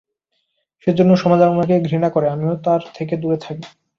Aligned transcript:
সেজন্যে 0.87 1.15
সমাজ 1.15 1.39
আমাকে 1.47 1.73
ঘৃণা 1.81 2.09
করে, 2.09 2.27
আমিও 2.29 2.53
তার 2.65 2.81
থেকে 2.95 3.13
দূরে 3.17 3.37
থাকি। 3.37 3.65